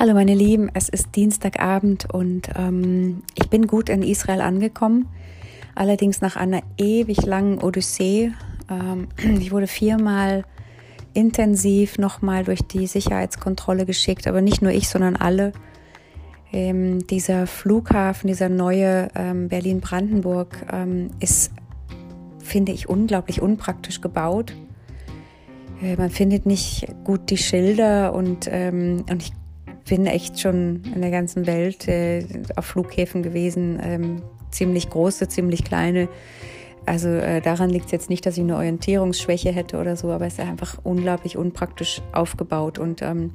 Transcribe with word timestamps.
Hallo 0.00 0.14
meine 0.14 0.34
Lieben, 0.34 0.70
es 0.72 0.88
ist 0.88 1.14
Dienstagabend 1.14 2.08
und 2.10 2.48
ähm, 2.56 3.22
ich 3.34 3.50
bin 3.50 3.66
gut 3.66 3.90
in 3.90 4.02
Israel 4.02 4.40
angekommen, 4.40 5.06
allerdings 5.74 6.22
nach 6.22 6.36
einer 6.36 6.62
ewig 6.78 7.26
langen 7.26 7.58
Odyssee. 7.58 8.32
Ähm, 8.70 9.08
ich 9.38 9.52
wurde 9.52 9.66
viermal 9.66 10.46
intensiv 11.12 11.98
nochmal 11.98 12.44
durch 12.44 12.62
die 12.62 12.86
Sicherheitskontrolle 12.86 13.84
geschickt, 13.84 14.26
aber 14.26 14.40
nicht 14.40 14.62
nur 14.62 14.72
ich, 14.72 14.88
sondern 14.88 15.16
alle. 15.16 15.52
Ähm, 16.50 17.06
dieser 17.06 17.46
Flughafen, 17.46 18.28
dieser 18.28 18.48
neue 18.48 19.08
ähm, 19.14 19.48
Berlin-Brandenburg 19.48 20.66
ähm, 20.72 21.10
ist, 21.20 21.52
finde 22.38 22.72
ich, 22.72 22.88
unglaublich 22.88 23.42
unpraktisch 23.42 24.00
gebaut. 24.00 24.54
Äh, 25.82 25.96
man 25.96 26.08
findet 26.08 26.46
nicht 26.46 26.86
gut 27.04 27.28
die 27.28 27.36
Schilder 27.36 28.14
und, 28.14 28.48
ähm, 28.50 29.04
und 29.10 29.22
ich 29.22 29.32
bin 29.90 30.06
echt 30.06 30.38
schon 30.38 30.82
in 30.94 31.00
der 31.00 31.10
ganzen 31.10 31.48
Welt 31.48 31.88
äh, 31.88 32.24
auf 32.54 32.64
Flughäfen 32.64 33.24
gewesen, 33.24 33.80
ähm, 33.82 34.22
ziemlich 34.52 34.88
große, 34.88 35.26
ziemlich 35.26 35.64
kleine. 35.64 36.08
Also 36.86 37.08
äh, 37.08 37.40
daran 37.40 37.70
liegt 37.70 37.86
es 37.86 37.90
jetzt 37.90 38.08
nicht, 38.08 38.24
dass 38.24 38.36
ich 38.36 38.44
eine 38.44 38.54
Orientierungsschwäche 38.54 39.50
hätte 39.50 39.78
oder 39.78 39.96
so, 39.96 40.12
aber 40.12 40.26
es 40.26 40.34
ist 40.34 40.40
einfach 40.40 40.78
unglaublich 40.84 41.36
unpraktisch 41.36 42.02
aufgebaut. 42.12 42.78
Und 42.78 43.02
ähm, 43.02 43.32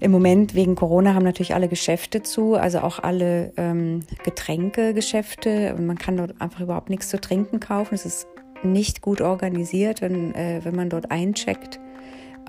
im 0.00 0.10
Moment 0.10 0.54
wegen 0.54 0.74
Corona 0.74 1.12
haben 1.12 1.24
natürlich 1.24 1.54
alle 1.54 1.68
Geschäfte 1.68 2.22
zu, 2.22 2.54
also 2.54 2.78
auch 2.78 2.98
alle 2.98 3.52
ähm, 3.58 4.04
Getränkegeschäfte. 4.24 5.76
Man 5.78 5.98
kann 5.98 6.16
dort 6.16 6.40
einfach 6.40 6.60
überhaupt 6.60 6.88
nichts 6.88 7.10
zu 7.10 7.20
trinken 7.20 7.60
kaufen. 7.60 7.94
Es 7.94 8.06
ist 8.06 8.26
nicht 8.62 9.02
gut 9.02 9.20
organisiert, 9.20 10.00
wenn, 10.00 10.34
äh, 10.34 10.60
wenn 10.64 10.74
man 10.74 10.88
dort 10.88 11.10
eincheckt 11.10 11.78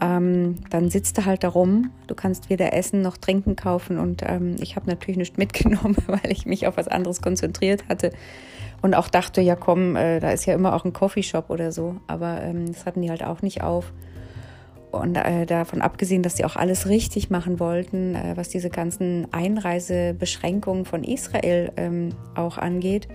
ähm, 0.02 0.56
dann 0.70 0.90
sitzt 0.90 1.18
du 1.18 1.26
halt 1.26 1.44
da 1.44 1.50
rum. 1.50 1.92
Du 2.08 2.16
kannst 2.16 2.50
weder 2.50 2.74
essen 2.74 3.02
noch 3.02 3.18
trinken 3.18 3.56
kaufen. 3.56 3.98
Und 3.98 4.24
ähm, 4.26 4.56
ich 4.60 4.76
habe 4.76 4.88
natürlich 4.88 5.18
nichts 5.18 5.38
mitgenommen, 5.38 5.98
weil 6.08 6.32
ich 6.32 6.46
mich 6.46 6.68
auf 6.68 6.78
was 6.78 6.88
anderes 6.88 7.22
konzentriert 7.22 7.88
hatte. 7.90 8.12
Und 8.82 8.94
auch 8.94 9.08
dachte, 9.08 9.42
ja 9.42 9.56
komm, 9.56 9.96
äh, 9.96 10.20
da 10.20 10.32
ist 10.32 10.46
ja 10.46 10.54
immer 10.54 10.76
auch 10.76 10.86
ein 10.86 10.94
Coffeeshop 10.94 11.50
oder 11.50 11.72
so. 11.72 11.96
Aber 12.08 12.42
ähm, 12.44 12.72
das 12.72 12.86
hatten 12.86 13.02
die 13.02 13.10
halt 13.10 13.24
auch 13.24 13.42
nicht 13.42 13.64
auf. 13.64 13.92
Und 14.92 15.16
äh, 15.16 15.46
davon 15.46 15.82
abgesehen, 15.82 16.24
dass 16.24 16.38
sie 16.38 16.46
auch 16.46 16.56
alles 16.56 16.88
richtig 16.88 17.30
machen 17.30 17.60
wollten, 17.60 18.16
äh, 18.16 18.34
was 18.36 18.50
diese 18.50 18.70
ganzen 18.70 19.28
Einreisebeschränkungen 19.34 20.86
von 20.86 21.04
Israel 21.04 21.72
ähm, 21.76 22.10
auch 22.36 22.58
angeht. 22.58 23.08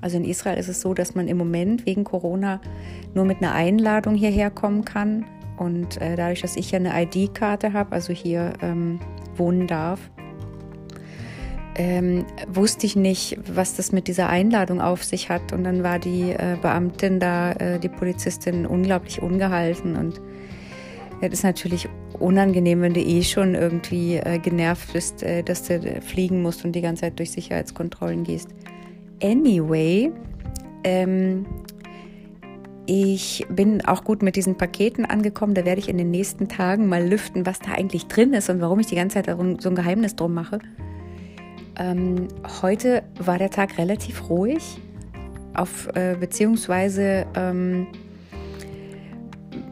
Also 0.00 0.18
in 0.18 0.24
Israel 0.24 0.58
ist 0.58 0.68
es 0.68 0.80
so, 0.80 0.92
dass 0.92 1.14
man 1.14 1.28
im 1.28 1.38
Moment 1.38 1.86
wegen 1.86 2.04
Corona 2.04 2.60
nur 3.14 3.24
mit 3.24 3.38
einer 3.38 3.54
Einladung 3.54 4.14
hierher 4.14 4.50
kommen 4.50 4.84
kann. 4.84 5.24
Und 5.56 6.00
äh, 6.00 6.16
dadurch, 6.16 6.40
dass 6.40 6.56
ich 6.56 6.70
ja 6.72 6.78
eine 6.78 7.02
ID-Karte 7.02 7.72
habe, 7.72 7.92
also 7.92 8.12
hier 8.12 8.54
ähm, 8.60 9.00
wohnen 9.36 9.66
darf, 9.66 10.00
ähm, 11.76 12.24
wusste 12.48 12.86
ich 12.86 12.96
nicht, 12.96 13.38
was 13.52 13.76
das 13.76 13.92
mit 13.92 14.06
dieser 14.08 14.28
Einladung 14.28 14.80
auf 14.80 15.04
sich 15.04 15.28
hat. 15.28 15.52
Und 15.52 15.64
dann 15.64 15.82
war 15.82 15.98
die 15.98 16.30
äh, 16.30 16.56
Beamtin 16.60 17.20
da, 17.20 17.52
äh, 17.52 17.78
die 17.78 17.88
Polizistin, 17.88 18.66
unglaublich 18.66 19.22
ungehalten. 19.22 19.96
Und 19.96 20.20
es 21.20 21.32
ist 21.32 21.44
natürlich 21.44 21.88
unangenehm, 22.18 22.80
wenn 22.80 22.94
du 22.94 23.00
eh 23.00 23.22
schon 23.22 23.54
irgendwie 23.54 24.16
äh, 24.16 24.38
genervt 24.38 24.92
bist, 24.92 25.22
äh, 25.22 25.42
dass 25.42 25.64
du 25.64 26.00
fliegen 26.00 26.42
musst 26.42 26.64
und 26.64 26.72
die 26.72 26.80
ganze 26.80 27.02
Zeit 27.02 27.18
durch 27.18 27.32
Sicherheitskontrollen 27.32 28.24
gehst. 28.24 28.48
Anyway, 29.22 30.12
ähm, 30.84 31.46
ich 32.86 33.46
bin 33.48 33.84
auch 33.84 34.04
gut 34.04 34.22
mit 34.22 34.36
diesen 34.36 34.56
Paketen 34.56 35.04
angekommen. 35.04 35.54
Da 35.54 35.64
werde 35.64 35.80
ich 35.80 35.88
in 35.88 35.96
den 35.96 36.10
nächsten 36.10 36.48
Tagen 36.48 36.86
mal 36.88 37.06
lüften, 37.06 37.46
was 37.46 37.58
da 37.58 37.72
eigentlich 37.72 38.06
drin 38.06 38.34
ist 38.34 38.50
und 38.50 38.60
warum 38.60 38.78
ich 38.80 38.86
die 38.86 38.96
ganze 38.96 39.22
Zeit 39.22 39.36
so 39.60 39.68
ein 39.68 39.74
Geheimnis 39.74 40.16
drum 40.16 40.34
mache. 40.34 40.58
Ähm, 41.76 42.28
heute 42.62 43.02
war 43.18 43.38
der 43.38 43.50
Tag 43.50 43.78
relativ 43.78 44.28
ruhig, 44.28 44.78
auf, 45.54 45.88
äh, 45.94 46.16
beziehungsweise 46.18 47.26
ähm, 47.34 47.86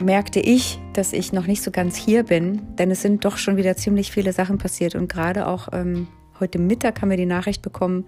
merkte 0.03 0.41
ich, 0.41 0.81
dass 0.95 1.13
ich 1.13 1.33
noch 1.33 1.47
nicht 1.47 1.63
so 1.63 1.71
ganz 1.71 1.97
hier 1.97 2.25
bin, 2.25 2.63
denn 2.77 2.91
es 2.91 3.03
sind 3.03 3.25
doch 3.25 3.37
schon 3.37 3.57
wieder 3.57 3.77
ziemlich 3.77 4.11
viele 4.11 4.33
Sachen 4.33 4.59
passiert 4.59 4.95
und 4.95 5.09
gerade 5.09 5.47
auch 5.47 5.69
ähm, 5.73 6.09
heute 6.41 6.59
Mittag 6.59 7.03
haben 7.03 7.11
wir 7.11 7.17
die 7.17 7.27
Nachricht 7.27 7.63
bekommen, 7.63 8.07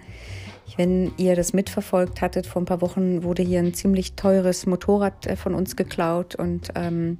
wenn 0.77 1.13
ihr 1.17 1.37
das 1.37 1.53
mitverfolgt 1.53 2.21
hattet, 2.21 2.47
vor 2.47 2.63
ein 2.63 2.65
paar 2.65 2.81
Wochen 2.81 3.23
wurde 3.23 3.43
hier 3.43 3.61
ein 3.61 3.75
ziemlich 3.75 4.15
teures 4.15 4.67
Motorrad 4.67 5.27
äh, 5.27 5.37
von 5.37 5.55
uns 5.55 5.77
geklaut 5.77 6.35
und 6.35 6.71
ähm, 6.75 7.19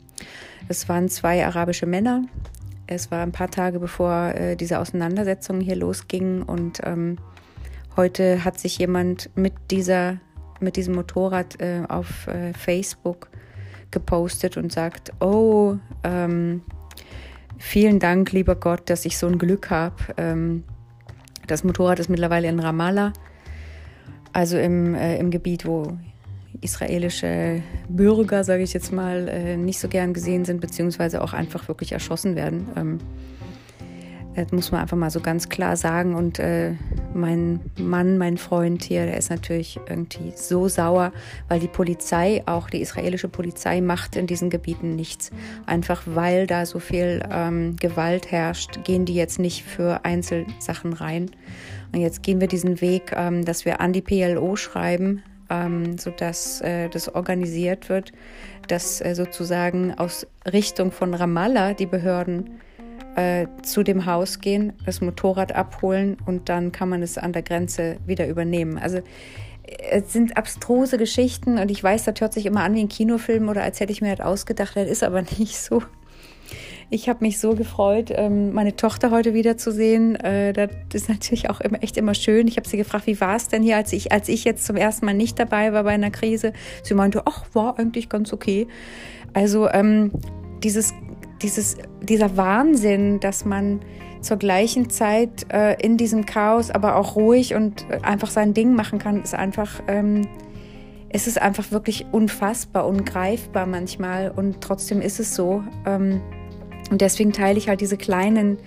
es 0.69 0.89
waren 0.89 1.09
zwei 1.09 1.45
arabische 1.45 1.87
Männer. 1.87 2.23
Es 2.87 3.11
war 3.11 3.23
ein 3.23 3.33
paar 3.33 3.51
Tage 3.51 3.79
bevor 3.79 4.35
äh, 4.35 4.57
diese 4.57 4.79
Auseinandersetzung 4.79 5.61
hier 5.61 5.77
losging 5.77 6.43
und 6.43 6.81
ähm, 6.85 7.19
heute 7.97 8.45
hat 8.45 8.59
sich 8.59 8.79
jemand 8.79 9.31
mit 9.37 9.55
dieser 9.71 10.19
mit 10.61 10.77
diesem 10.77 10.95
Motorrad 10.95 11.61
äh, 11.61 11.83
auf 11.89 12.27
äh, 12.27 12.53
Facebook 12.55 13.29
gepostet 13.91 14.57
und 14.57 14.73
sagt, 14.73 15.13
oh, 15.21 15.77
ähm, 16.03 16.63
vielen 17.59 17.99
Dank, 17.99 18.33
lieber 18.33 18.55
Gott, 18.55 18.89
dass 18.89 19.05
ich 19.05 19.19
so 19.19 19.27
ein 19.27 19.39
Glück 19.39 19.71
habe. 19.71 19.97
Ähm, 20.17 20.65
das 21.47 21.65
Motorrad 21.65 21.99
ist 21.99 22.09
mittlerweile 22.09 22.49
in 22.49 22.59
Ramallah 22.61 23.13
also 24.35 24.59
im, 24.59 24.95
äh, 24.95 25.17
im 25.19 25.31
Gebiet, 25.31 25.65
wo 25.65 25.97
israelische 26.61 27.63
Bürger, 27.89 28.45
sage 28.45 28.63
ich 28.63 28.73
jetzt 28.75 28.93
mal, 28.93 29.29
äh, 29.29 29.57
nicht 29.57 29.79
so 29.79 29.89
gern 29.89 30.13
gesehen 30.13 30.45
sind, 30.45 30.61
beziehungsweise 30.61 31.23
auch 31.23 31.33
einfach 31.33 31.69
wirklich 31.69 31.93
erschossen 31.93 32.37
werden. 32.37 32.69
Ähm, 32.77 32.99
das 34.35 34.51
muss 34.51 34.73
man 34.73 34.81
einfach 34.81 34.97
mal 34.97 35.11
so 35.11 35.21
ganz 35.21 35.49
klar 35.49 35.77
sagen. 35.77 36.15
Und 36.17 36.41
äh, 36.41 36.73
mein 37.15 37.61
Mann, 37.79 38.19
mein 38.19 38.37
Freund 38.37 38.83
hier, 38.83 39.07
der 39.07 39.17
ist 39.17 39.31
natürlich 39.31 39.79
irgendwie 39.89 40.33
so 40.35 40.67
sauer, 40.67 41.13
weil 41.49 41.61
die 41.61 41.69
Polizei, 41.69 42.43
auch 42.47 42.69
die 42.69 42.81
israelische 42.81 43.29
Polizei, 43.29 43.81
macht 43.81 44.17
in 44.17 44.27
diesen 44.27 44.51
Gebieten 44.51 44.97
nichts. 44.97 45.31
Einfach 45.67 46.03
weil 46.07 46.49
da 46.49 46.67
so 46.67 46.81
viel 46.81 47.23
ähm, 47.31 47.77
Gewalt 47.77 48.33
herrscht, 48.33 48.83
gehen 48.83 49.05
die 49.05 49.15
jetzt 49.15 49.39
nicht 49.39 49.63
für 49.63 50.05
Einzelsachen 50.05 50.93
rein. 50.93 51.31
Und 51.95 52.01
jetzt 52.01 52.25
gehen 52.25 52.41
wir 52.41 52.49
diesen 52.49 52.81
Weg, 52.81 53.13
ähm, 53.15 53.45
dass 53.45 53.65
wir 53.65 53.81
an 53.81 53.93
die 53.93 54.03
PLO 54.03 54.57
schreiben, 54.57 55.23
ähm, 55.49 55.97
sodass 55.97 56.61
äh, 56.61 56.89
das 56.89 57.15
organisiert 57.15 57.89
wird, 57.89 58.11
dass 58.67 59.01
äh, 59.01 59.15
sozusagen 59.15 59.95
aus 59.95 60.27
Richtung 60.53 60.91
von 60.91 61.15
Ramallah 61.15 61.75
die 61.75 61.87
Behörden 61.87 62.59
äh, 63.15 63.47
zu 63.63 63.85
dem 63.85 64.07
Haus 64.07 64.41
gehen, 64.41 64.73
das 64.85 65.01
Motorrad 65.03 65.55
abholen 65.55 66.17
und 66.27 66.49
dann 66.49 66.73
kann 66.73 66.89
man 66.89 67.01
es 67.01 67.17
an 67.17 67.33
der 67.33 67.43
Grenze 67.43 67.99
wieder 68.07 68.27
übernehmen. 68.27 68.77
Also 68.77 68.99
es 69.89 70.13
sind 70.13 70.37
abstruse 70.37 70.99
Geschichten 70.99 71.59
und 71.59 71.71
ich 71.71 71.83
weiß, 71.83 72.03
das 72.05 72.21
hört 72.21 72.33
sich 72.33 72.45
immer 72.45 72.65
an 72.65 72.75
wie 72.75 72.81
ein 72.81 72.89
Kinofilm 72.89 73.49
oder 73.49 73.63
als 73.63 73.79
hätte 73.79 73.93
ich 73.93 74.03
mir 74.03 74.17
das 74.17 74.27
ausgedacht, 74.27 74.75
das 74.75 74.89
ist 74.89 75.05
aber 75.05 75.23
nicht 75.39 75.57
so. 75.57 75.81
Ich 76.95 77.09
habe 77.09 77.25
mich 77.25 77.41
so 77.41 77.57
gefreut, 77.57 78.13
ähm, 78.15 78.53
meine 78.53 78.77
Tochter 78.77 79.11
heute 79.11 79.35
wiederzusehen. 79.35 80.15
Äh, 80.15 80.53
das 80.53 80.71
ist 80.93 81.09
natürlich 81.09 81.51
auch 81.51 81.61
echt 81.81 81.97
immer 81.97 82.15
schön. 82.15 82.47
Ich 82.47 82.57
habe 82.57 82.69
sie 82.69 82.77
gefragt, 82.77 83.09
wie 83.09 83.21
war 83.21 83.35
es 83.35 83.49
denn 83.49 83.65
hier, 83.65 83.77
als 83.77 83.93
ich, 83.93 84.13
als 84.13 84.29
ich 84.29 84.45
jetzt 84.45 84.65
zum 84.65 84.77
ersten 84.77 85.05
Mal 85.05 85.15
nicht 85.15 85.37
dabei 85.41 85.73
war 85.73 85.83
bei 85.83 85.91
einer 85.91 86.13
Krise. 86.13 86.53
Sie 86.85 86.95
meinte, 86.95 87.23
ach, 87.25 87.47
war 87.53 87.81
eigentlich 87.81 88.09
ganz 88.09 88.33
okay. 88.33 88.69
Also 89.33 89.69
ähm, 89.71 90.13
dieses, 90.63 90.95
dieses, 91.43 91.79
dieser 92.01 92.37
Wahnsinn, 92.37 93.19
dass 93.19 93.45
man 93.45 93.81
zur 94.21 94.37
gleichen 94.37 94.89
Zeit 94.89 95.53
äh, 95.53 95.75
in 95.85 95.97
diesem 95.97 96.27
Chaos 96.27 96.71
aber 96.71 96.95
auch 96.95 97.17
ruhig 97.17 97.57
und 97.57 97.91
äh, 97.91 97.99
einfach 98.05 98.31
sein 98.31 98.55
Ding 98.55 98.77
machen 98.77 99.01
kann, 99.01 99.21
ist 99.21 99.35
einfach, 99.35 99.83
ähm, 99.89 100.29
es 101.09 101.27
ist 101.27 101.43
einfach 101.43 101.73
wirklich 101.73 102.07
unfassbar, 102.13 102.87
ungreifbar 102.87 103.67
manchmal 103.67 104.31
und 104.31 104.61
trotzdem 104.61 105.01
ist 105.01 105.19
es 105.19 105.35
so. 105.35 105.65
Ähm, 105.87 106.21
und 106.91 107.01
deswegen 107.01 107.33
teile 107.33 107.59
ich 107.59 107.69
halt 107.69 107.81
diese 107.81 107.97
kleinen 107.97 108.59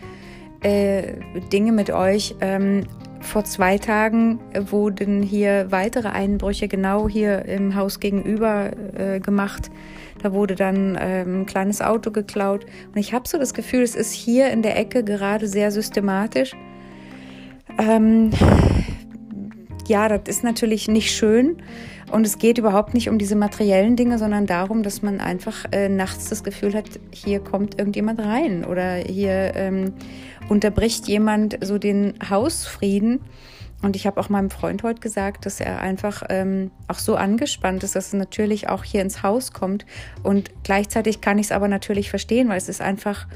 äh, 0.62 1.14
Dinge 1.52 1.72
mit 1.72 1.92
euch. 1.92 2.36
Ähm, 2.42 2.84
vor 3.22 3.44
zwei 3.44 3.78
Tagen 3.78 4.40
wurden 4.70 5.22
hier 5.22 5.68
weitere 5.70 6.10
Einbrüche 6.10 6.68
genau 6.68 7.10
hier 7.10 7.46
im 7.46 7.76
Haus 7.76 8.00
gegenüber 8.00 8.72
äh, 8.98 9.20
gemacht. 9.20 9.70
Da 10.22 10.34
wurde 10.34 10.56
dann 10.56 10.98
ähm, 11.00 11.42
ein 11.42 11.46
kleines 11.46 11.82
Auto 11.82 12.12
geklaut. 12.12 12.66
Und 12.94 12.98
ich 12.98 13.14
habe 13.14 13.28
so 13.28 13.38
das 13.38 13.54
Gefühl, 13.54 13.82
es 13.82 13.96
ist 13.96 14.14
hier 14.14 14.50
in 14.52 14.62
der 14.62 14.78
Ecke 14.78 15.04
gerade 15.04 15.48
sehr 15.48 15.72
systematisch. 15.72 16.56
Ähm, 17.78 18.32
ja, 19.88 20.08
das 20.10 20.22
ist 20.28 20.44
natürlich 20.44 20.88
nicht 20.88 21.12
schön. 21.12 21.58
Und 22.12 22.26
es 22.26 22.38
geht 22.38 22.58
überhaupt 22.58 22.94
nicht 22.94 23.10
um 23.10 23.18
diese 23.18 23.36
materiellen 23.36 23.96
Dinge, 23.96 24.18
sondern 24.18 24.46
darum, 24.46 24.82
dass 24.82 25.02
man 25.02 25.20
einfach 25.20 25.66
äh, 25.72 25.90
nachts 25.90 26.30
das 26.30 26.44
Gefühl 26.44 26.74
hat, 26.74 26.86
hier 27.12 27.40
kommt 27.40 27.78
irgendjemand 27.78 28.20
rein 28.20 28.64
oder 28.64 28.96
hier 28.96 29.54
ähm, 29.56 29.94
unterbricht 30.48 31.08
jemand 31.08 31.58
so 31.62 31.78
den 31.78 32.14
Hausfrieden. 32.30 33.20
Und 33.82 33.96
ich 33.96 34.08
habe 34.08 34.20
auch 34.20 34.30
meinem 34.30 34.50
Freund 34.50 34.84
heute 34.84 35.02
gesagt, 35.02 35.46
dass 35.46 35.60
er 35.60 35.82
einfach 35.82 36.24
ähm, 36.30 36.72
auch 36.88 36.98
so 36.98 37.16
angespannt 37.16 37.84
ist, 37.84 37.96
dass 37.96 38.08
es 38.08 38.14
natürlich 38.14 38.70
auch 38.70 38.84
hier 38.84 39.02
ins 39.02 39.22
Haus 39.22 39.52
kommt. 39.52 39.86
Und 40.24 40.50
gleichzeitig 40.64 41.22
kann 41.22 41.38
ich 41.38 41.48
es 41.48 41.52
aber 41.52 41.68
natürlich 41.68 42.10
verstehen, 42.10 42.50
weil 42.50 42.58
es 42.58 42.70
ist 42.70 42.82
einfach 42.82 43.28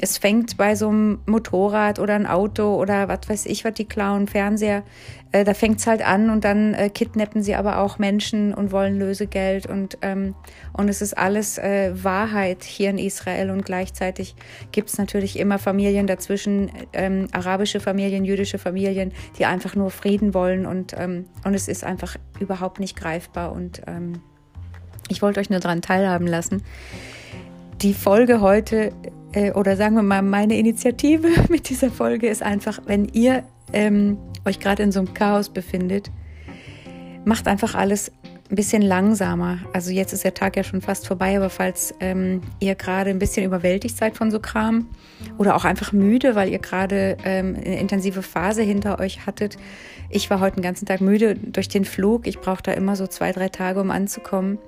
es 0.00 0.18
fängt 0.18 0.56
bei 0.56 0.74
so 0.74 0.88
einem 0.88 1.20
Motorrad 1.26 1.98
oder 1.98 2.14
ein 2.14 2.26
Auto 2.26 2.74
oder 2.74 3.08
was 3.08 3.28
weiß 3.28 3.46
ich, 3.46 3.64
was 3.64 3.74
die 3.74 3.84
klauen, 3.84 4.26
Fernseher. 4.26 4.82
Äh, 5.30 5.44
da 5.44 5.54
fängt 5.54 5.78
es 5.78 5.86
halt 5.86 6.04
an 6.04 6.30
und 6.30 6.44
dann 6.44 6.74
äh, 6.74 6.90
kidnappen 6.90 7.42
sie 7.42 7.54
aber 7.54 7.78
auch 7.78 7.98
Menschen 7.98 8.52
und 8.52 8.72
wollen 8.72 8.98
Lösegeld 8.98 9.66
und, 9.66 9.98
ähm, 10.02 10.34
und 10.72 10.88
es 10.88 11.00
ist 11.00 11.16
alles 11.16 11.58
äh, 11.58 11.92
Wahrheit 12.02 12.64
hier 12.64 12.90
in 12.90 12.98
Israel 12.98 13.50
und 13.50 13.64
gleichzeitig 13.64 14.34
gibt 14.72 14.90
es 14.90 14.98
natürlich 14.98 15.38
immer 15.38 15.58
Familien 15.58 16.08
dazwischen, 16.08 16.72
ähm, 16.92 17.28
arabische 17.32 17.78
Familien, 17.78 18.24
jüdische 18.24 18.58
Familien, 18.58 19.12
die 19.38 19.44
einfach 19.44 19.76
nur 19.76 19.90
Frieden 19.90 20.34
wollen 20.34 20.66
und, 20.66 20.94
ähm, 20.98 21.26
und 21.44 21.54
es 21.54 21.68
ist 21.68 21.84
einfach 21.84 22.16
überhaupt 22.40 22.80
nicht 22.80 22.96
greifbar 22.96 23.52
und 23.52 23.80
ähm, 23.86 24.20
ich 25.08 25.22
wollte 25.22 25.38
euch 25.38 25.50
nur 25.50 25.60
daran 25.60 25.82
teilhaben 25.82 26.26
lassen. 26.26 26.62
Die 27.82 27.94
Folge 27.94 28.40
heute, 28.40 28.92
äh, 29.34 29.52
oder 29.52 29.76
sagen 29.76 29.96
wir 29.96 30.02
mal, 30.02 30.22
meine 30.22 30.56
Initiative 30.56 31.28
mit 31.48 31.68
dieser 31.68 31.90
Folge 31.90 32.28
ist 32.28 32.42
einfach, 32.42 32.80
wenn 32.86 33.06
ihr 33.06 33.44
ähm, 33.72 34.18
euch 34.44 34.60
gerade 34.60 34.82
in 34.82 34.92
so 34.92 35.00
einem 35.00 35.14
Chaos 35.14 35.48
befindet, 35.48 36.10
macht 37.24 37.48
einfach 37.48 37.74
alles 37.74 38.12
ein 38.50 38.56
bisschen 38.56 38.82
langsamer. 38.82 39.58
Also 39.72 39.90
jetzt 39.90 40.12
ist 40.12 40.22
der 40.22 40.34
Tag 40.34 40.56
ja 40.56 40.62
schon 40.62 40.82
fast 40.82 41.06
vorbei, 41.06 41.36
aber 41.36 41.48
falls 41.48 41.94
ähm, 42.00 42.42
ihr 42.60 42.74
gerade 42.74 43.10
ein 43.10 43.18
bisschen 43.18 43.44
überwältigt 43.44 43.96
seid 43.96 44.16
von 44.16 44.30
so 44.30 44.38
Kram 44.38 44.86
oder 45.38 45.56
auch 45.56 45.64
einfach 45.64 45.92
müde, 45.92 46.34
weil 46.34 46.50
ihr 46.50 46.58
gerade 46.58 47.16
ähm, 47.24 47.56
eine 47.56 47.80
intensive 47.80 48.22
Phase 48.22 48.62
hinter 48.62 49.00
euch 49.00 49.26
hattet. 49.26 49.56
Ich 50.10 50.28
war 50.28 50.40
heute 50.40 50.56
den 50.56 50.62
ganzen 50.62 50.84
Tag 50.84 51.00
müde 51.00 51.34
durch 51.36 51.68
den 51.68 51.86
Flug. 51.86 52.26
Ich 52.26 52.38
brauche 52.38 52.62
da 52.62 52.72
immer 52.72 52.96
so 52.96 53.06
zwei, 53.06 53.32
drei 53.32 53.48
Tage, 53.48 53.80
um 53.80 53.90
anzukommen. 53.90 54.58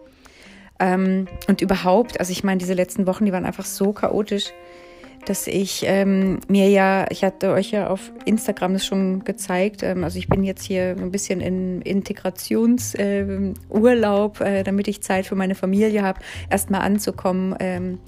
Ähm, 0.79 1.27
und 1.49 1.61
überhaupt, 1.61 2.21
also 2.21 2.33
ich 2.33 2.45
meine, 2.45 2.59
diese 2.59 2.75
letzten 2.75 3.07
Wochen, 3.07 3.25
die 3.25 3.33
waren 3.33 3.47
einfach 3.47 3.65
so 3.65 3.93
chaotisch, 3.93 4.53
dass 5.27 5.47
ich 5.49 5.83
ähm, 5.87 6.41
mir 6.49 6.69
ja, 6.69 7.07
ich 7.11 7.25
hatte 7.25 7.51
euch 7.51 7.73
ja 7.73 7.89
auf 7.89 8.13
Instagram 8.25 8.75
das 8.75 8.87
schon 8.87 9.25
gezeigt, 9.25 9.83
ähm, 9.83 10.05
also 10.05 10.19
ich 10.19 10.29
bin 10.29 10.45
jetzt 10.45 10.63
hier 10.63 10.95
ein 10.99 11.11
bisschen 11.11 11.41
in 11.41 11.83
Integrationsurlaub, 11.83 14.41
äh, 14.41 14.61
äh, 14.61 14.63
damit 14.63 14.87
ich 14.89 15.03
Zeit 15.03 15.27
für 15.27 15.35
meine 15.35 15.57
Familie 15.57 16.03
habe, 16.03 16.21
erstmal 16.49 16.83
anzukommen 16.83 17.57
ähm, 17.59 17.99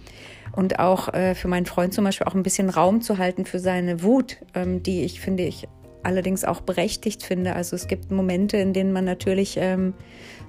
und 0.52 0.78
auch 0.78 1.12
äh, 1.12 1.34
für 1.34 1.48
meinen 1.48 1.66
Freund 1.66 1.92
zum 1.92 2.04
Beispiel 2.04 2.26
auch 2.26 2.34
ein 2.34 2.44
bisschen 2.44 2.70
Raum 2.70 3.00
zu 3.00 3.18
halten 3.18 3.44
für 3.44 3.58
seine 3.58 4.04
Wut, 4.04 4.36
ähm, 4.54 4.82
die 4.82 5.02
ich 5.02 5.20
finde 5.20 5.42
ich 5.42 5.66
allerdings 6.04 6.44
auch 6.44 6.60
berechtigt 6.60 7.24
finde. 7.24 7.54
Also 7.54 7.76
es 7.76 7.88
gibt 7.88 8.10
Momente, 8.10 8.56
in 8.56 8.72
denen 8.72 8.92
man 8.92 9.04
natürlich 9.04 9.56
ähm, 9.58 9.94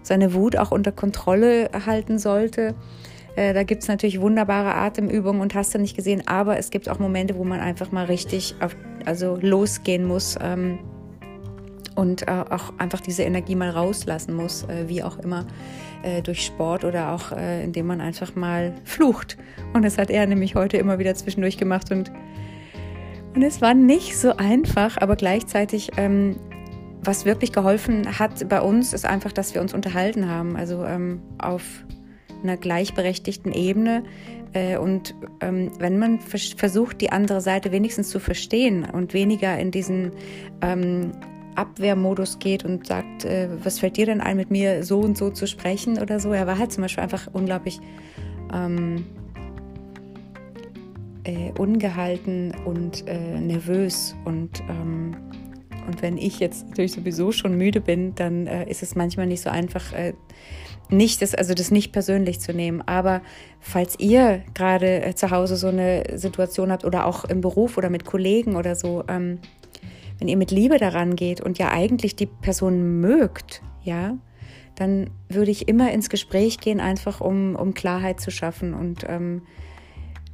seine 0.02 0.34
Wut 0.34 0.58
auch 0.58 0.72
unter 0.72 0.92
Kontrolle 0.92 1.70
halten 1.86 2.20
sollte. 2.20 2.76
Äh, 3.36 3.54
da 3.54 3.64
gibt 3.64 3.84
es 3.84 3.88
natürlich 3.88 4.20
wunderbare 4.22 4.76
Atemübungen 4.76 5.42
und 5.42 5.56
hast 5.56 5.74
du 5.74 5.80
nicht 5.80 5.96
gesehen, 5.96 6.24
aber 6.28 6.58
es 6.58 6.72
gibt 6.72 6.90
auch 6.90 7.00
Momente, 7.00 7.38
wo 7.38 7.44
man 7.44 7.60
einfach 7.60 7.92
mal 7.92 8.06
richtig 8.06 8.56
auf, 8.60 8.76
also 9.06 9.38
losgehen 9.42 10.06
muss 10.06 10.38
ähm, 10.42 10.80
und 11.96 12.28
äh, 12.28 12.44
auch 12.50 12.74
einfach 12.78 13.02
diese 13.02 13.24
Energie 13.24 13.56
mal 13.56 13.70
rauslassen 13.70 14.34
muss, 14.34 14.64
äh, 14.64 14.88
wie 14.88 15.04
auch 15.04 15.20
immer, 15.20 15.46
äh, 16.04 16.22
durch 16.22 16.46
Sport 16.46 16.84
oder 16.84 17.14
auch 17.14 17.32
äh, 17.32 17.64
indem 17.64 17.88
man 17.88 18.02
einfach 18.02 18.36
mal 18.36 18.74
flucht. 18.84 19.38
Und 19.74 19.84
das 19.84 19.98
hat 19.98 20.10
er 20.10 20.26
nämlich 20.26 20.56
heute 20.56 20.78
immer 20.78 21.00
wieder 21.00 21.14
zwischendurch 21.16 21.58
gemacht 21.58 21.92
und 21.92 22.12
und 23.36 23.44
es 23.44 23.62
war 23.62 23.76
nicht 23.76 24.18
so 24.18 24.36
einfach, 24.38 24.98
aber 24.98 25.16
gleichzeitig 25.16 25.92
ähm, 25.98 26.38
was 27.02 27.26
wirklich 27.26 27.52
geholfen 27.52 28.20
hat 28.20 28.48
bei 28.50 28.62
uns, 28.62 28.94
ist 28.94 29.06
einfach, 29.06 29.32
dass 29.32 29.54
wir 29.54 29.62
uns 29.62 29.74
unterhalten 29.74 30.30
haben, 30.30 30.56
also 30.56 30.84
ähm, 30.84 31.22
auf 31.38 31.64
einer 32.44 32.58
gleichberechtigten 32.58 33.52
Ebene. 33.52 34.04
Äh, 34.54 34.78
und 34.78 35.16
ähm, 35.42 35.72
wenn 35.80 35.98
man 36.00 36.20
vers 36.20 36.54
versucht, 36.58 37.02
die 37.02 37.12
andere 37.12 37.42
Seite 37.42 37.72
wenigstens 37.72 38.10
zu 38.10 38.20
verstehen 38.20 38.86
und 38.86 39.14
weniger 39.14 39.58
in 39.58 39.72
diesen 39.72 40.12
ähm, 40.62 41.12
Abwehrmodus 41.56 42.40
geht 42.40 42.64
und 42.64 42.88
sagt, 42.88 43.26
äh, 43.26 43.50
was 43.64 43.80
fällt 43.80 43.98
dir 43.98 44.06
denn 44.06 44.22
ein, 44.22 44.38
mit 44.38 44.50
mir 44.50 44.84
so 44.84 45.00
und 45.00 45.18
so 45.18 45.30
zu 45.30 45.48
sprechen 45.48 46.00
oder 46.00 46.20
so. 46.20 46.32
Er 46.32 46.48
war 46.48 46.58
halt 46.58 46.72
zum 46.72 46.84
Beispiel 46.84 47.04
einfach 47.04 47.28
unglaublich 47.34 47.80
ähm, 48.54 49.06
äh, 51.26 51.52
ungehalten 51.58 52.54
und 52.66 53.08
äh, 53.08 53.40
nervös 53.40 54.16
und 54.26 54.62
ähm, 54.70 55.16
und 55.90 56.04
wenn 56.04 56.20
ich 56.20 56.40
jetzt 56.40 56.68
natürlich 56.68 56.92
sowieso 56.92 57.32
schon 57.32 57.58
müde 57.58 57.82
bin, 57.82 58.14
dann 58.14 58.46
äh, 58.46 58.70
ist 58.70 58.84
es 58.84 58.96
manchmal 58.96 59.26
nicht 59.26 59.42
so 59.42 59.50
einfach, 59.50 59.92
äh, 59.92 60.14
nicht 60.92 61.24
das, 61.24 61.34
also 61.34 61.56
das 61.56 61.72
nicht 61.72 61.92
persönlich 61.92 62.40
zu 62.40 62.54
nehmen. 62.54 62.84
Aber 62.86 63.24
falls 63.60 63.98
ihr 64.00 64.44
gerade 64.54 65.04
äh, 65.04 65.16
zu 65.16 65.32
Hause 65.32 65.56
so 65.56 65.70
eine 65.70 66.04
Situation 66.14 66.72
habt 66.72 66.86
oder 66.86 67.08
auch 67.08 67.26
im 67.26 67.42
Beruf 67.42 67.76
oder 67.80 67.90
mit 67.90 68.06
Kollegen 68.06 68.56
oder 68.56 68.76
so, 68.76 69.04
ähm, 69.08 69.40
wenn 70.20 70.28
ihr 70.28 70.38
mit 70.38 70.52
Liebe 70.52 70.78
daran 70.78 71.16
geht 71.16 71.42
und 71.42 71.58
ja 71.58 71.72
eigentlich 71.72 72.16
die 72.16 72.28
Person 72.28 73.00
mögt, 73.00 73.64
ja, 73.82 74.16
dann 74.76 75.10
würde 75.28 75.50
ich 75.50 75.68
immer 75.68 75.92
ins 75.92 76.12
Gespräch 76.12 76.60
gehen, 76.60 76.80
einfach 76.80 77.20
um, 77.20 77.56
um 77.56 77.74
Klarheit 77.74 78.20
zu 78.20 78.30
schaffen 78.30 78.76
und 78.76 79.08
ähm, 79.10 79.42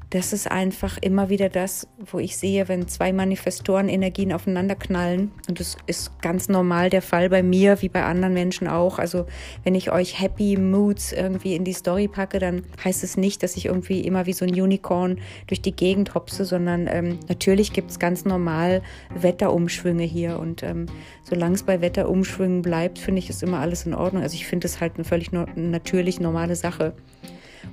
das 0.09 0.33
ist 0.33 0.49
einfach 0.49 0.97
immer 1.01 1.29
wieder 1.29 1.49
das, 1.49 1.87
wo 1.99 2.19
ich 2.19 2.37
sehe, 2.37 2.67
wenn 2.67 2.87
zwei 2.87 3.11
Manifestoren-Energien 3.11 4.31
aufeinander 4.31 4.75
knallen. 4.75 5.31
Und 5.47 5.59
das 5.59 5.77
ist 5.87 6.21
ganz 6.21 6.47
normal 6.47 6.89
der 6.89 7.01
Fall 7.01 7.29
bei 7.29 7.43
mir, 7.43 7.81
wie 7.81 7.89
bei 7.89 8.03
anderen 8.03 8.33
Menschen 8.33 8.67
auch. 8.67 8.99
Also 8.99 9.25
wenn 9.63 9.75
ich 9.75 9.91
euch 9.91 10.19
Happy 10.19 10.57
Moods 10.57 11.11
irgendwie 11.11 11.55
in 11.55 11.63
die 11.63 11.73
Story 11.73 12.07
packe, 12.07 12.39
dann 12.39 12.63
heißt 12.83 13.03
es 13.03 13.17
nicht, 13.17 13.43
dass 13.43 13.57
ich 13.57 13.65
irgendwie 13.65 14.01
immer 14.01 14.25
wie 14.25 14.33
so 14.33 14.45
ein 14.45 14.51
Unicorn 14.51 15.19
durch 15.47 15.61
die 15.61 15.75
Gegend 15.75 16.13
hopse, 16.13 16.45
sondern 16.45 16.87
ähm, 16.87 17.19
natürlich 17.27 17.73
gibt 17.73 17.91
es 17.91 17.99
ganz 17.99 18.25
normal 18.25 18.81
Wetterumschwünge 19.15 20.03
hier. 20.03 20.39
Und 20.39 20.63
ähm, 20.63 20.85
solange 21.23 21.55
es 21.55 21.63
bei 21.63 21.81
Wetterumschwüngen 21.81 22.61
bleibt, 22.61 22.99
finde 22.99 23.19
ich, 23.19 23.29
ist 23.29 23.43
immer 23.43 23.59
alles 23.59 23.85
in 23.85 23.93
Ordnung. 23.93 24.21
Also 24.21 24.35
ich 24.35 24.45
finde 24.45 24.67
es 24.67 24.79
halt 24.79 24.93
eine 24.95 25.03
völlig 25.03 25.31
no 25.31 25.45
natürlich 25.55 26.19
normale 26.19 26.55
Sache. 26.55 26.93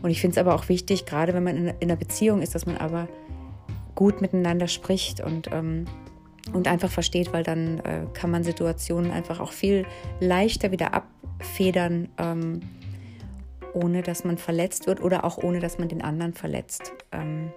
Und 0.01 0.11
ich 0.11 0.21
finde 0.21 0.33
es 0.33 0.39
aber 0.39 0.55
auch 0.55 0.69
wichtig, 0.69 1.07
gerade 1.07 1.35
wenn 1.35 1.45
man 1.45 1.57
in, 1.57 1.67
in, 1.69 1.75
einer 1.83 1.97
Beziehung 1.97 2.43
ist, 2.43 2.55
dass 2.55 2.67
man 2.67 2.77
aber 2.77 3.09
gut 3.95 4.21
miteinander 4.21 4.69
spricht 4.69 5.21
und, 5.21 5.51
ähm, 5.53 5.85
und 6.53 6.69
einfach 6.69 6.91
versteht, 6.91 7.33
weil 7.33 7.43
dann 7.43 7.79
äh, 7.81 8.07
kann 8.15 8.31
man 8.31 8.45
Situationen 8.45 9.11
einfach 9.11 9.41
auch 9.41 9.53
viel 9.53 9.85
leichter 10.21 10.73
wieder 10.73 10.95
abfedern, 10.95 12.09
ähm, 12.19 12.61
ohne 13.75 14.03
dass 14.03 14.25
man 14.25 14.39
verletzt 14.39 14.87
wird 14.87 15.03
oder 15.03 15.25
auch 15.25 15.39
ohne 15.39 15.61
dass 15.61 15.79
man 15.79 15.89
den 15.89 16.03
anderen 16.03 16.35
verletzt. 16.35 16.93
Ähm, 17.13 17.53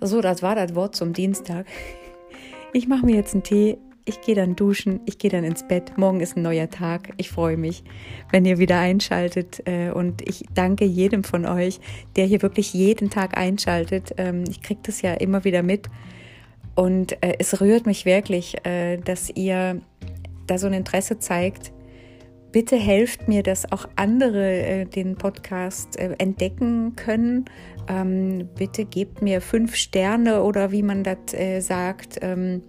so, 0.00 0.20
das 0.20 0.42
war 0.42 0.54
das 0.54 0.74
Wort 0.74 0.94
zum 0.94 1.12
Dienstag. 1.12 1.66
Ich 2.72 2.86
mache 2.86 3.06
mir 3.06 3.16
jetzt 3.16 3.34
einen 3.34 3.42
Tee 3.42 3.78
ich 4.08 4.22
gehe 4.22 4.34
dann 4.34 4.56
duschen, 4.56 5.00
ich 5.04 5.18
gehe 5.18 5.30
dann 5.30 5.44
ins 5.44 5.68
Bett. 5.68 5.98
Morgen 5.98 6.20
ist 6.20 6.36
ein 6.36 6.42
neuer 6.42 6.70
Tag. 6.70 7.12
Ich 7.18 7.30
freue 7.30 7.58
mich, 7.58 7.84
wenn 8.30 8.44
ihr 8.46 8.58
wieder 8.58 8.78
einschaltet. 8.78 9.62
Äh, 9.66 9.90
und 9.90 10.26
ich 10.26 10.44
danke 10.54 10.86
jedem 10.86 11.24
von 11.24 11.44
euch, 11.44 11.78
der 12.16 12.24
hier 12.24 12.40
wirklich 12.40 12.72
jeden 12.72 13.10
Tag 13.10 13.36
einschaltet. 13.36 14.14
Ähm, 14.16 14.44
ich 14.48 14.62
kriege 14.62 14.80
das 14.82 15.02
ja 15.02 15.12
immer 15.14 15.44
wieder 15.44 15.62
mit. 15.62 15.88
Und 16.74 17.22
äh, 17.22 17.34
es 17.38 17.60
rührt 17.60 17.86
mich 17.86 18.06
wirklich, 18.06 18.64
äh, 18.64 18.96
dass 18.96 19.30
ihr 19.30 19.82
da 20.46 20.56
so 20.56 20.66
ein 20.66 20.72
Interesse 20.72 21.18
zeigt. 21.18 21.72
Bitte 22.50 22.76
helft 22.76 23.28
mir, 23.28 23.42
dass 23.42 23.70
auch 23.70 23.86
andere 23.96 24.86
den 24.86 25.16
Podcast 25.16 25.98
entdecken 25.98 26.96
können. 26.96 27.44
Ähm, 27.88 28.48
bitte 28.56 28.86
gebt 28.86 29.20
mir 29.20 29.42
fünf 29.42 29.74
Sterne 29.74 30.42
oder 30.42 30.72
wie 30.72 30.82
man 30.82 31.04
das 31.04 31.18
sagt 31.58 32.18
ähm, 32.22 32.62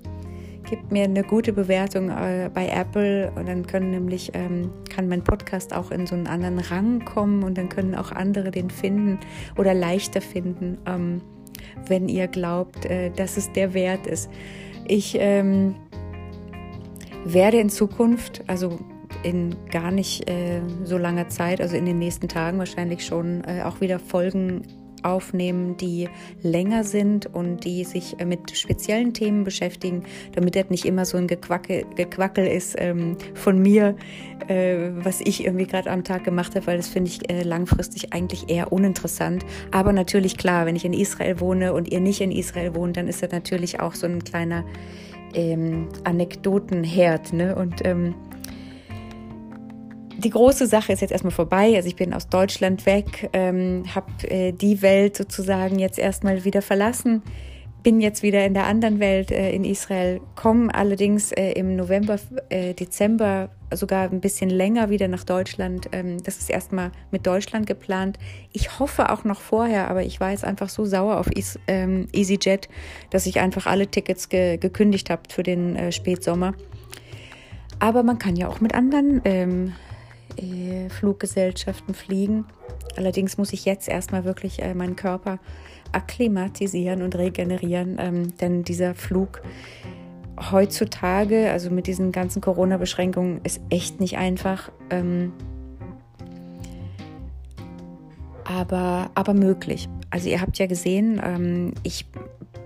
Gebt 0.69 0.91
mir 0.91 1.05
eine 1.05 1.23
gute 1.23 1.51
Bewertung 1.51 2.09
äh, 2.09 2.47
bei 2.53 2.67
Apple 2.67 3.31
und 3.35 3.47
dann 3.47 3.65
können 3.65 3.89
nämlich, 3.89 4.31
ähm, 4.35 4.69
kann 4.87 5.07
mein 5.07 5.23
Podcast 5.23 5.73
auch 5.73 5.89
in 5.89 6.05
so 6.05 6.13
einen 6.13 6.27
anderen 6.27 6.59
Rang 6.59 7.03
kommen 7.05 7.43
und 7.43 7.57
dann 7.57 7.69
können 7.69 7.95
auch 7.95 8.11
andere 8.11 8.51
den 8.51 8.69
finden 8.69 9.17
oder 9.57 9.73
leichter 9.73 10.21
finden, 10.21 10.77
ähm, 10.85 11.21
wenn 11.87 12.07
ihr 12.07 12.27
glaubt, 12.27 12.85
äh, 12.85 13.09
dass 13.09 13.35
es 13.35 13.51
der 13.53 13.73
Wert 13.73 14.05
ist. 14.05 14.29
Ich 14.87 15.17
ähm, 15.19 15.73
werde 17.25 17.59
in 17.59 17.69
Zukunft, 17.69 18.43
also 18.45 18.77
in 19.23 19.55
gar 19.71 19.89
nicht 19.89 20.29
äh, 20.29 20.61
so 20.83 20.99
langer 20.99 21.29
Zeit, 21.29 21.61
also 21.61 21.75
in 21.75 21.85
den 21.85 21.97
nächsten 21.97 22.27
Tagen 22.27 22.59
wahrscheinlich 22.59 23.05
schon, 23.05 23.43
äh, 23.43 23.63
auch 23.63 23.81
wieder 23.81 23.97
Folgen 23.97 24.61
aufnehmen, 25.03 25.77
die 25.77 26.09
länger 26.41 26.83
sind 26.83 27.25
und 27.25 27.65
die 27.65 27.83
sich 27.83 28.19
äh, 28.19 28.25
mit 28.25 28.57
speziellen 28.57 29.13
Themen 29.13 29.43
beschäftigen, 29.43 30.03
damit 30.33 30.55
das 30.55 30.69
nicht 30.69 30.85
immer 30.85 31.05
so 31.05 31.17
ein 31.17 31.27
Gequackel, 31.27 31.85
Gequackel 31.95 32.45
ist 32.45 32.75
ähm, 32.77 33.17
von 33.33 33.59
mir, 33.59 33.95
äh, 34.47 34.89
was 34.93 35.21
ich 35.21 35.45
irgendwie 35.45 35.67
gerade 35.67 35.89
am 35.89 36.03
Tag 36.03 36.23
gemacht 36.23 36.55
habe, 36.55 36.67
weil 36.67 36.77
das 36.77 36.87
finde 36.87 37.11
ich 37.11 37.29
äh, 37.29 37.43
langfristig 37.43 38.13
eigentlich 38.13 38.49
eher 38.49 38.71
uninteressant. 38.71 39.45
Aber 39.71 39.93
natürlich 39.93 40.37
klar, 40.37 40.65
wenn 40.65 40.75
ich 40.75 40.85
in 40.85 40.93
Israel 40.93 41.39
wohne 41.39 41.73
und 41.73 41.91
ihr 41.91 41.99
nicht 41.99 42.21
in 42.21 42.31
Israel 42.31 42.75
wohnt, 42.75 42.97
dann 42.97 43.07
ist 43.07 43.23
das 43.23 43.31
natürlich 43.31 43.79
auch 43.79 43.93
so 43.93 44.07
ein 44.07 44.23
kleiner 44.23 44.63
ähm, 45.33 45.89
Anekdotenherd. 46.03 47.33
Ne? 47.33 47.55
Und 47.55 47.85
ähm, 47.85 48.15
die 50.19 50.29
große 50.29 50.67
Sache 50.67 50.93
ist 50.93 51.01
jetzt 51.01 51.11
erstmal 51.11 51.31
vorbei. 51.31 51.73
Also 51.75 51.87
ich 51.87 51.95
bin 51.95 52.13
aus 52.13 52.27
Deutschland 52.27 52.85
weg, 52.85 53.29
ähm, 53.33 53.83
habe 53.93 54.11
äh, 54.27 54.51
die 54.51 54.81
Welt 54.81 55.17
sozusagen 55.17 55.79
jetzt 55.79 55.99
erstmal 55.99 56.43
wieder 56.43 56.61
verlassen 56.61 57.23
bin 57.83 58.01
jetzt 58.01 58.23
wieder 58.23 58.45
in 58.45 58.53
der 58.53 58.65
anderen 58.65 58.99
Welt 58.99 59.31
äh, 59.31 59.51
in 59.51 59.63
Israel, 59.63 60.19
komme 60.35 60.73
allerdings 60.73 61.31
äh, 61.31 61.51
im 61.53 61.75
November, 61.75 62.19
äh, 62.49 62.73
Dezember 62.73 63.49
sogar 63.73 64.09
ein 64.09 64.19
bisschen 64.19 64.49
länger 64.49 64.89
wieder 64.89 65.07
nach 65.07 65.23
Deutschland. 65.23 65.89
Ähm, 65.91 66.21
das 66.23 66.37
ist 66.37 66.49
erstmal 66.49 66.91
mit 67.11 67.25
Deutschland 67.25 67.67
geplant. 67.67 68.17
Ich 68.51 68.79
hoffe 68.79 69.11
auch 69.11 69.23
noch 69.23 69.39
vorher, 69.39 69.89
aber 69.89 70.03
ich 70.03 70.19
war 70.19 70.31
jetzt 70.31 70.43
einfach 70.43 70.69
so 70.69 70.85
sauer 70.85 71.17
auf 71.19 71.27
Is, 71.31 71.57
ähm, 71.67 72.07
EasyJet, 72.11 72.67
dass 73.11 73.25
ich 73.25 73.39
einfach 73.39 73.65
alle 73.65 73.87
Tickets 73.87 74.29
ge 74.29 74.57
gekündigt 74.57 75.09
habe 75.09 75.21
für 75.29 75.43
den 75.43 75.75
äh, 75.75 75.91
Spätsommer. 75.91 76.53
Aber 77.79 78.03
man 78.03 78.19
kann 78.19 78.35
ja 78.35 78.49
auch 78.49 78.59
mit 78.59 78.73
anderen 78.73 79.21
ähm, 79.23 79.67
äh, 79.67 79.88
Fluggesellschaften 80.89 81.93
fliegen. 81.93 82.45
Allerdings 82.95 83.37
muss 83.37 83.53
ich 83.53 83.65
jetzt 83.65 83.87
erstmal 83.87 84.25
wirklich 84.25 84.61
äh, 84.61 84.73
meinen 84.73 84.95
Körper 84.95 85.39
akklimatisieren 85.91 87.01
und 87.01 87.15
regenerieren, 87.15 87.97
ähm, 87.99 88.37
denn 88.37 88.63
dieser 88.63 88.93
Flug 88.93 89.41
heutzutage, 90.51 91.51
also 91.51 91.69
mit 91.69 91.87
diesen 91.87 92.11
ganzen 92.11 92.41
Corona-Beschränkungen, 92.41 93.41
ist 93.43 93.61
echt 93.69 93.99
nicht 93.99 94.17
einfach. 94.17 94.71
Ähm, 94.89 95.33
aber, 98.45 99.11
aber 99.15 99.33
möglich. 99.33 99.89
Also 100.09 100.29
ihr 100.29 100.41
habt 100.41 100.57
ja 100.57 100.65
gesehen, 100.65 101.21
ähm, 101.23 101.73
ich 101.83 102.05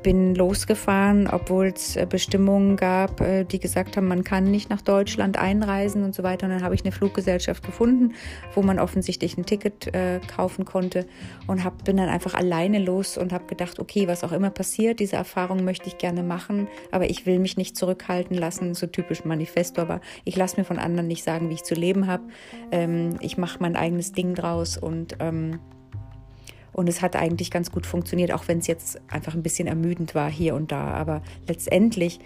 bin 0.04 0.36
losgefahren, 0.36 1.28
obwohl 1.28 1.68
es 1.68 1.96
äh, 1.96 2.06
Bestimmungen 2.08 2.76
gab, 2.76 3.22
äh, 3.22 3.46
die 3.46 3.60
gesagt 3.60 3.98
haben, 3.98 4.08
man 4.08 4.24
kann 4.24 4.52
nicht 4.52 4.70
nach 4.70 4.82
Deutschland 4.82 5.38
einreisen 5.38 6.04
und 6.04 6.14
so 6.14 6.22
weiter. 6.22 6.46
Und 6.46 6.52
dann 6.52 6.64
habe 6.64 6.76
ich 6.76 6.84
eine 6.84 6.92
Fluggesellschaft 6.92 7.64
gefunden, 7.64 8.14
wo 8.54 8.62
man 8.62 8.80
offensichtlich 8.80 9.38
ein 9.38 9.46
Ticket 9.46 9.94
äh, 9.96 10.20
kaufen 10.28 10.66
konnte 10.66 11.06
und 11.48 11.64
hab, 11.64 11.86
bin 11.86 11.98
dann 11.98 12.10
einfach 12.10 12.34
alleine 12.34 12.80
los 12.80 13.18
und 13.18 13.34
habe 13.34 13.46
gedacht, 13.46 13.80
okay, 13.80 14.08
was 14.08 14.24
auch 14.24 14.34
immer 14.34 14.50
passiert, 14.50 15.00
diese 15.00 15.16
Erfahrung 15.16 15.64
möchte 15.64 15.88
ich 15.88 15.98
gerne 15.98 16.22
machen, 16.22 16.68
aber 16.92 17.10
ich 17.10 17.26
will 17.26 17.40
mich 17.40 17.58
nicht 17.58 17.78
zurückhalten 17.78 18.38
lassen, 18.38 18.76
so 18.76 18.86
typisch 18.86 19.24
Manifesto, 19.24 19.82
aber 19.82 20.02
ich 20.26 20.36
lasse 20.36 20.58
mir 20.58 20.66
von 20.66 20.78
anderen 20.78 21.08
nicht 21.08 21.24
sagen, 21.24 21.50
wie 21.50 21.56
ich 21.56 21.64
zu 21.64 21.76
leben 21.76 22.08
habe. 22.08 22.24
Ähm, 22.72 23.18
ich 23.22 23.38
mache 23.38 23.60
mein 23.62 23.76
eigenes 23.76 24.12
Ding 24.12 24.36
draus 24.36 24.78
und 24.78 25.16
ähm, 25.20 25.60
und 26.74 26.90
es 26.90 27.02
hat 27.02 27.16
eigentlich 27.16 27.52
ganz 27.52 27.72
gut 27.72 27.86
funktioniert, 27.86 28.34
auch 28.34 28.48
wenn 28.48 28.60
es 28.60 28.68
jetzt 28.68 29.00
einfach 29.10 29.34
ein 29.34 29.44
bisschen 29.44 29.68
ermüdend 29.68 30.16
war 30.16 30.30
hier 30.30 30.56
und 30.56 30.72
da. 30.72 30.92
Aber 30.92 31.22
letztendlich 31.48 32.20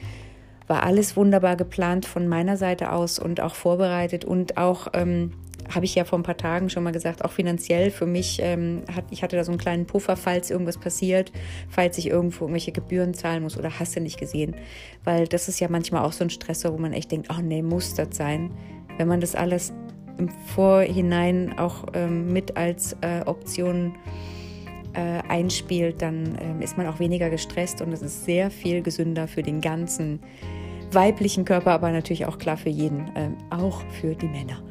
war 0.67 0.83
alles 0.83 1.15
wunderbar 1.15 1.55
geplant 1.55 2.05
von 2.05 2.27
meiner 2.27 2.57
Seite 2.57 2.91
aus 2.91 3.19
und 3.19 3.39
auch 3.39 3.55
vorbereitet 3.55 4.25
und 4.25 4.57
auch 4.57 4.87
ähm, 4.93 5.33
habe 5.73 5.85
ich 5.85 5.95
ja 5.95 6.05
vor 6.05 6.19
ein 6.19 6.23
paar 6.23 6.37
Tagen 6.37 6.69
schon 6.69 6.83
mal 6.83 6.91
gesagt, 6.91 7.25
auch 7.25 7.31
finanziell 7.31 7.91
für 7.91 8.05
mich, 8.05 8.39
ähm, 8.41 8.83
hat, 8.93 9.05
ich 9.11 9.23
hatte 9.23 9.35
da 9.35 9.43
so 9.43 9.51
einen 9.51 9.59
kleinen 9.59 9.85
Puffer, 9.85 10.15
falls 10.15 10.49
irgendwas 10.49 10.77
passiert, 10.77 11.31
falls 11.69 11.97
ich 11.97 12.07
irgendwo 12.07 12.45
irgendwelche 12.45 12.71
Gebühren 12.71 13.13
zahlen 13.13 13.43
muss 13.43 13.57
oder 13.57 13.79
hast 13.79 13.95
du 13.95 14.01
nicht 14.01 14.19
gesehen. 14.19 14.55
Weil 15.03 15.27
das 15.27 15.47
ist 15.47 15.59
ja 15.59 15.67
manchmal 15.69 16.05
auch 16.05 16.13
so 16.13 16.23
ein 16.23 16.29
Stressor, 16.29 16.73
wo 16.73 16.77
man 16.77 16.93
echt 16.93 17.11
denkt, 17.11 17.27
oh 17.31 17.41
nee, 17.41 17.61
muss 17.61 17.95
das 17.95 18.09
sein. 18.11 18.51
Wenn 18.97 19.07
man 19.07 19.19
das 19.19 19.35
alles 19.35 19.73
im 20.17 20.29
Vorhinein 20.29 21.57
auch 21.57 21.85
ähm, 21.93 22.31
mit 22.33 22.57
als 22.57 22.95
äh, 23.01 23.21
Option 23.25 23.95
äh, 24.97 25.21
einspielt, 25.29 26.01
dann 26.01 26.35
äh, 26.35 26.63
ist 26.63 26.77
man 26.77 26.87
auch 26.87 26.99
weniger 26.99 27.29
gestresst 27.29 27.81
und 27.81 27.93
es 27.93 28.01
ist 28.01 28.25
sehr 28.25 28.49
viel 28.49 28.81
gesünder 28.81 29.27
für 29.27 29.43
den 29.43 29.61
ganzen 29.61 30.19
weiblichen 30.91 31.45
Körper, 31.45 31.71
aber 31.71 31.91
natürlich 31.91 32.25
auch 32.25 32.39
klar 32.39 32.57
für 32.57 32.69
jeden, 32.69 33.15
äh, 33.15 33.29
auch 33.51 33.81
für 34.01 34.15
die 34.15 34.27
Männer. 34.27 34.61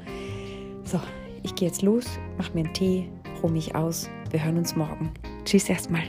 So, 0.84 1.00
ich 1.42 1.54
gehe 1.54 1.68
jetzt 1.68 1.82
los, 1.82 2.06
mache 2.38 2.52
mir 2.54 2.64
einen 2.64 2.74
Tee, 2.74 3.08
ruhe 3.42 3.52
mich 3.52 3.74
aus. 3.74 4.10
Wir 4.30 4.44
hören 4.44 4.58
uns 4.58 4.74
morgen. 4.74 5.12
Tschüss 5.44 5.68
erstmal. 5.68 6.02